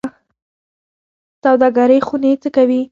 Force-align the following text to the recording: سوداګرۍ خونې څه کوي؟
سوداګرۍ 1.43 1.99
خونې 2.07 2.31
څه 2.41 2.49
کوي؟ 2.55 2.79